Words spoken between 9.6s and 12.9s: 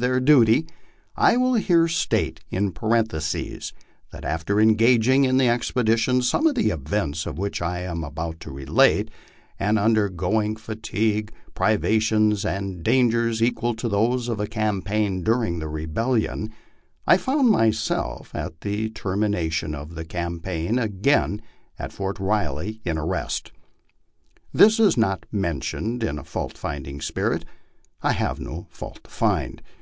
undergoing fatigue, privations, and